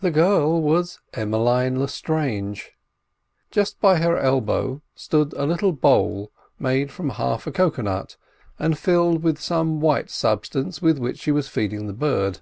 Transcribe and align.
The 0.00 0.10
girl 0.10 0.62
was 0.62 1.00
Emmeline 1.12 1.78
Lestrange. 1.78 2.72
Just 3.50 3.78
by 3.78 3.98
her 3.98 4.16
elbow 4.16 4.80
stood 4.94 5.34
a 5.34 5.44
little 5.44 5.72
bowl 5.74 6.32
made 6.58 6.90
from 6.90 7.10
half 7.10 7.46
a 7.46 7.52
cocoa 7.52 7.82
nut, 7.82 8.16
and 8.58 8.78
filled 8.78 9.22
with 9.22 9.38
some 9.38 9.78
white 9.78 10.08
substance 10.08 10.80
with 10.80 10.98
which 10.98 11.18
she 11.18 11.30
was 11.30 11.46
feeding 11.48 11.86
the 11.88 11.92
bird. 11.92 12.40